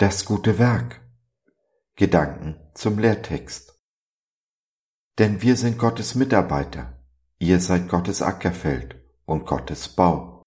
das 0.00 0.24
gute 0.24 0.58
Werk. 0.58 1.02
Gedanken 1.94 2.58
zum 2.72 2.98
Lehrtext. 2.98 3.78
Denn 5.18 5.42
wir 5.42 5.58
sind 5.58 5.76
Gottes 5.76 6.14
Mitarbeiter, 6.14 6.98
ihr 7.38 7.60
seid 7.60 7.86
Gottes 7.86 8.22
Ackerfeld 8.22 8.96
und 9.26 9.44
Gottes 9.44 9.90
Bau. 9.90 10.42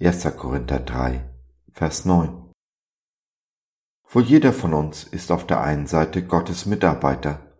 1. 0.00 0.36
Korinther 0.36 0.78
3, 0.78 1.28
Vers 1.72 2.04
9. 2.04 2.52
Wohl 4.10 4.22
jeder 4.22 4.52
von 4.52 4.72
uns 4.72 5.02
ist 5.02 5.32
auf 5.32 5.48
der 5.48 5.60
einen 5.60 5.88
Seite 5.88 6.24
Gottes 6.24 6.64
Mitarbeiter 6.64 7.56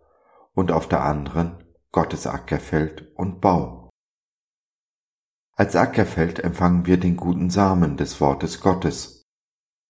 und 0.53 0.71
auf 0.71 0.87
der 0.87 1.03
anderen 1.03 1.61
Gottes 1.91 2.25
Ackerfeld 2.25 3.13
und 3.15 3.41
Bau. 3.41 3.89
Als 5.57 5.75
Ackerfeld 5.75 6.39
empfangen 6.39 6.85
wir 6.85 6.97
den 6.97 7.17
guten 7.17 7.49
Samen 7.49 7.97
des 7.97 8.21
Wortes 8.21 8.61
Gottes. 8.61 9.14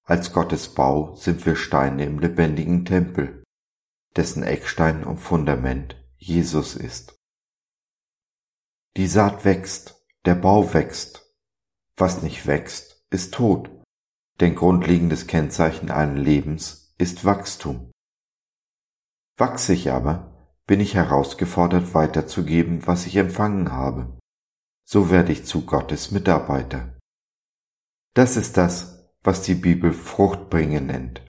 Als 0.07 0.33
Gottes 0.33 0.69
Bau 0.69 1.15
sind 1.15 1.47
wir 1.47 1.55
Steine 1.55 2.05
im 2.05 2.19
lebendigen 2.19 2.85
Tempel, 2.85 3.43
dessen 4.15 4.43
Eckstein 4.43 5.03
und 5.03 5.17
Fundament 5.17 5.95
Jesus 6.17 6.75
ist. 6.75 7.15
Die 8.97 9.07
Saat 9.07 9.45
wächst, 9.45 10.05
der 10.25 10.35
Bau 10.35 10.73
wächst. 10.75 11.33
Was 11.97 12.21
nicht 12.21 12.45
wächst, 12.45 13.03
ist 13.09 13.33
tot, 13.33 13.71
denn 14.39 14.53
grundlegendes 14.53 15.25
Kennzeichen 15.25 15.89
allen 15.89 16.17
Lebens 16.17 16.93
ist 16.99 17.25
Wachstum. 17.25 17.91
Wachse 19.37 19.73
ich 19.73 19.91
aber, 19.91 20.53
bin 20.67 20.79
ich 20.81 20.93
herausgefordert 20.93 21.95
weiterzugeben, 21.95 22.85
was 22.85 23.07
ich 23.07 23.15
empfangen 23.15 23.71
habe. 23.71 24.19
So 24.87 25.09
werde 25.09 25.31
ich 25.31 25.45
zu 25.45 25.65
Gottes 25.65 26.11
Mitarbeiter. 26.11 26.97
Das 28.13 28.37
ist 28.37 28.55
das, 28.55 28.94
was 29.25 29.41
die 29.41 29.55
Bibel 29.55 29.91
Frucht 29.91 30.49
bringen 30.49 30.87
nennt. 30.87 31.25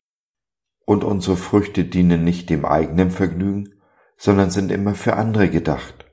Und 0.84 1.02
unsere 1.02 1.36
Früchte 1.36 1.84
dienen 1.84 2.22
nicht 2.24 2.50
dem 2.50 2.64
eigenen 2.64 3.10
Vergnügen, 3.10 3.74
sondern 4.16 4.50
sind 4.50 4.70
immer 4.70 4.94
für 4.94 5.16
andere 5.16 5.50
gedacht, 5.50 6.06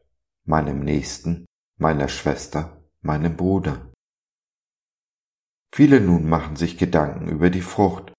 meinem 0.45 0.79
Nächsten, 0.79 1.45
meiner 1.77 2.07
Schwester, 2.07 2.81
meinem 3.01 3.35
Bruder. 3.35 3.91
Viele 5.73 6.01
nun 6.01 6.27
machen 6.27 6.55
sich 6.55 6.77
Gedanken 6.77 7.29
über 7.29 7.49
die 7.49 7.61
Frucht, 7.61 8.13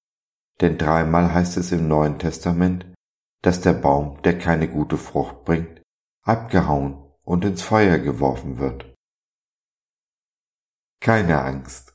denn 0.60 0.78
dreimal 0.78 1.32
heißt 1.32 1.56
es 1.56 1.72
im 1.72 1.88
Neuen 1.88 2.18
Testament, 2.18 2.86
dass 3.42 3.60
der 3.60 3.74
Baum, 3.74 4.20
der 4.22 4.38
keine 4.38 4.68
gute 4.68 4.96
Frucht 4.96 5.44
bringt, 5.44 5.82
abgehauen 6.22 7.02
und 7.22 7.44
ins 7.44 7.62
Feuer 7.62 7.98
geworfen 7.98 8.58
wird. 8.58 8.94
Keine 11.00 11.42
Angst, 11.42 11.93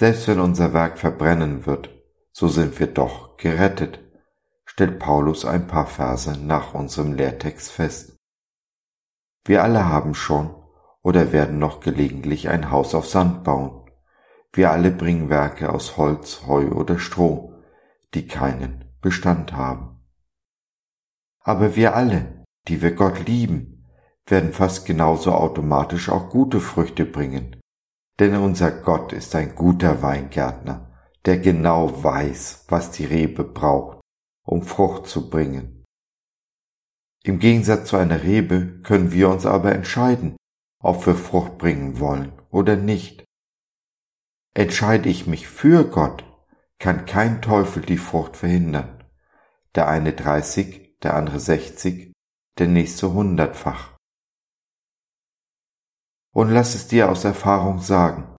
selbst 0.00 0.28
wenn 0.28 0.40
unser 0.40 0.72
Werk 0.72 0.98
verbrennen 0.98 1.66
wird, 1.66 1.90
so 2.32 2.48
sind 2.48 2.80
wir 2.80 2.86
doch 2.86 3.36
gerettet, 3.36 4.00
stellt 4.64 4.98
Paulus 4.98 5.44
ein 5.44 5.66
paar 5.66 5.86
Verse 5.86 6.38
nach 6.42 6.72
unserem 6.72 7.12
Lehrtext 7.12 7.70
fest. 7.70 8.16
Wir 9.44 9.62
alle 9.62 9.90
haben 9.90 10.14
schon 10.14 10.54
oder 11.02 11.32
werden 11.32 11.58
noch 11.58 11.80
gelegentlich 11.80 12.48
ein 12.48 12.70
Haus 12.70 12.94
auf 12.94 13.06
Sand 13.06 13.44
bauen. 13.44 13.90
Wir 14.54 14.70
alle 14.70 14.90
bringen 14.90 15.28
Werke 15.28 15.70
aus 15.70 15.98
Holz, 15.98 16.46
Heu 16.46 16.70
oder 16.70 16.98
Stroh, 16.98 17.52
die 18.14 18.26
keinen 18.26 18.86
Bestand 19.02 19.52
haben. 19.52 20.00
Aber 21.40 21.76
wir 21.76 21.94
alle, 21.94 22.46
die 22.68 22.80
wir 22.80 22.92
Gott 22.92 23.26
lieben, 23.26 23.86
werden 24.24 24.54
fast 24.54 24.86
genauso 24.86 25.34
automatisch 25.34 26.08
auch 26.08 26.30
gute 26.30 26.60
Früchte 26.60 27.04
bringen. 27.04 27.59
Denn 28.20 28.36
unser 28.36 28.70
Gott 28.70 29.14
ist 29.14 29.34
ein 29.34 29.54
guter 29.54 30.02
Weingärtner, 30.02 30.92
der 31.24 31.38
genau 31.38 32.04
weiß, 32.04 32.66
was 32.68 32.90
die 32.90 33.06
Rebe 33.06 33.44
braucht, 33.44 34.02
um 34.46 34.62
Frucht 34.62 35.06
zu 35.06 35.30
bringen. 35.30 35.86
Im 37.24 37.38
Gegensatz 37.38 37.88
zu 37.88 37.96
einer 37.96 38.22
Rebe 38.22 38.80
können 38.82 39.10
wir 39.12 39.30
uns 39.30 39.46
aber 39.46 39.72
entscheiden, 39.72 40.36
ob 40.82 41.06
wir 41.06 41.14
Frucht 41.14 41.56
bringen 41.56 41.98
wollen 41.98 42.32
oder 42.50 42.76
nicht. 42.76 43.24
Entscheide 44.54 45.08
ich 45.08 45.26
mich 45.26 45.48
für 45.48 45.84
Gott, 45.84 46.24
kann 46.78 47.06
kein 47.06 47.40
Teufel 47.40 47.82
die 47.82 47.98
Frucht 47.98 48.36
verhindern. 48.36 49.02
Der 49.74 49.88
eine 49.88 50.12
30, 50.12 50.98
der 51.02 51.14
andere 51.14 51.40
60, 51.40 52.12
der 52.58 52.66
nächste 52.66 53.14
hundertfach. 53.14 53.96
Und 56.32 56.50
lass 56.50 56.74
es 56.74 56.88
dir 56.88 57.10
aus 57.10 57.24
Erfahrung 57.24 57.80
sagen, 57.80 58.36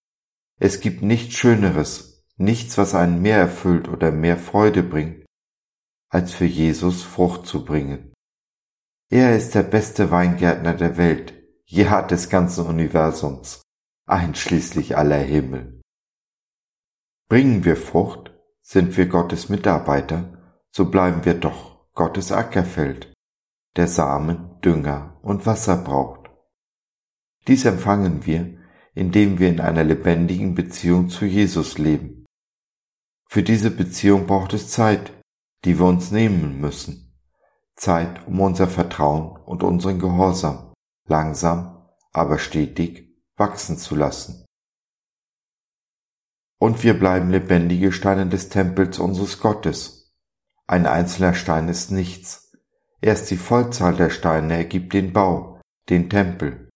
es 0.59 0.79
gibt 0.79 1.01
nichts 1.01 1.35
Schöneres, 1.35 2.23
nichts, 2.37 2.77
was 2.77 2.95
einen 2.95 3.21
mehr 3.21 3.37
erfüllt 3.37 3.87
oder 3.89 4.11
mehr 4.11 4.37
Freude 4.37 4.83
bringt, 4.83 5.25
als 6.09 6.33
für 6.33 6.45
Jesus 6.45 7.03
Frucht 7.03 7.45
zu 7.45 7.65
bringen. 7.65 8.13
Er 9.09 9.35
ist 9.35 9.55
der 9.55 9.63
beste 9.63 10.11
Weingärtner 10.11 10.73
der 10.73 10.97
Welt, 10.97 11.33
ja 11.65 12.01
des 12.01 12.29
ganzen 12.29 12.65
Universums, 12.65 13.61
einschließlich 14.07 14.97
aller 14.97 15.17
Himmel. 15.17 15.81
Bringen 17.29 17.63
wir 17.65 17.77
Frucht, 17.77 18.33
sind 18.61 18.95
wir 18.97 19.07
Gottes 19.07 19.49
Mitarbeiter, 19.49 20.57
so 20.71 20.91
bleiben 20.91 21.25
wir 21.25 21.33
doch 21.33 21.91
Gottes 21.93 22.31
Ackerfeld, 22.31 23.13
der 23.75 23.87
Samen, 23.87 24.59
Dünger 24.61 25.17
und 25.23 25.45
Wasser 25.45 25.77
braucht. 25.77 26.20
Dies 27.47 27.65
empfangen 27.65 28.25
wir, 28.25 28.57
indem 28.93 29.39
wir 29.39 29.49
in 29.49 29.59
einer 29.59 29.83
lebendigen 29.83 30.55
Beziehung 30.55 31.09
zu 31.09 31.25
Jesus 31.25 31.77
leben. 31.77 32.25
Für 33.27 33.43
diese 33.43 33.71
Beziehung 33.71 34.27
braucht 34.27 34.53
es 34.53 34.69
Zeit, 34.69 35.13
die 35.63 35.79
wir 35.79 35.85
uns 35.85 36.11
nehmen 36.11 36.59
müssen. 36.59 37.17
Zeit, 37.75 38.27
um 38.27 38.39
unser 38.39 38.67
Vertrauen 38.67 39.41
und 39.43 39.63
unseren 39.63 39.99
Gehorsam 39.99 40.73
langsam, 41.07 41.87
aber 42.11 42.37
stetig 42.37 43.15
wachsen 43.37 43.77
zu 43.77 43.95
lassen. 43.95 44.45
Und 46.59 46.83
wir 46.83 46.93
bleiben 46.99 47.31
lebendige 47.31 47.91
Steine 47.91 48.27
des 48.27 48.49
Tempels 48.49 48.99
unseres 48.99 49.39
Gottes, 49.39 50.01
ein 50.71 50.85
einzelner 50.85 51.33
Stein 51.33 51.67
ist 51.67 51.91
nichts. 51.91 52.53
Erst 53.01 53.29
die 53.29 53.35
Vollzahl 53.35 53.93
der 53.93 54.09
Steine 54.09 54.55
ergibt 54.55 54.93
den 54.93 55.11
Bau, 55.11 55.59
den 55.89 56.09
Tempel. 56.09 56.69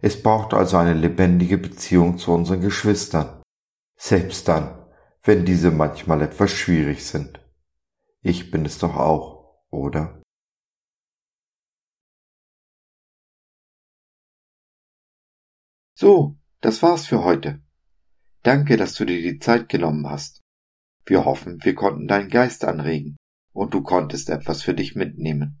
Es 0.00 0.22
braucht 0.22 0.54
also 0.54 0.76
eine 0.76 0.94
lebendige 0.94 1.58
Beziehung 1.58 2.18
zu 2.18 2.32
unseren 2.32 2.60
Geschwistern, 2.60 3.42
selbst 3.96 4.46
dann, 4.46 4.86
wenn 5.22 5.44
diese 5.44 5.72
manchmal 5.72 6.22
etwas 6.22 6.52
schwierig 6.52 7.04
sind. 7.04 7.40
Ich 8.20 8.50
bin 8.50 8.64
es 8.64 8.78
doch 8.78 8.94
auch, 8.94 9.60
oder? 9.70 10.22
So, 15.94 16.38
das 16.60 16.80
war's 16.82 17.06
für 17.06 17.24
heute. 17.24 17.60
Danke, 18.44 18.76
dass 18.76 18.94
du 18.94 19.04
dir 19.04 19.20
die 19.20 19.40
Zeit 19.40 19.68
genommen 19.68 20.08
hast. 20.08 20.40
Wir 21.04 21.24
hoffen, 21.24 21.58
wir 21.64 21.74
konnten 21.74 22.06
deinen 22.06 22.28
Geist 22.28 22.64
anregen 22.64 23.16
und 23.52 23.74
du 23.74 23.82
konntest 23.82 24.30
etwas 24.30 24.62
für 24.62 24.74
dich 24.74 24.94
mitnehmen. 24.94 25.60